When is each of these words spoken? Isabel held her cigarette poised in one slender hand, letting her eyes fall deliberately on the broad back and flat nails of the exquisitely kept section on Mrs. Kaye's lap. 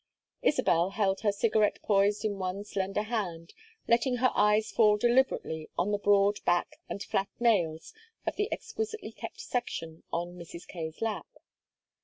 Isabel 0.41 0.89
held 0.89 1.19
her 1.19 1.31
cigarette 1.31 1.77
poised 1.83 2.25
in 2.25 2.39
one 2.39 2.63
slender 2.63 3.03
hand, 3.03 3.53
letting 3.87 4.15
her 4.15 4.31
eyes 4.33 4.71
fall 4.71 4.97
deliberately 4.97 5.69
on 5.77 5.91
the 5.91 5.99
broad 5.99 6.43
back 6.43 6.77
and 6.89 7.03
flat 7.03 7.29
nails 7.39 7.93
of 8.25 8.35
the 8.35 8.51
exquisitely 8.51 9.11
kept 9.11 9.39
section 9.39 10.01
on 10.11 10.33
Mrs. 10.37 10.67
Kaye's 10.67 11.03
lap. 11.03 11.27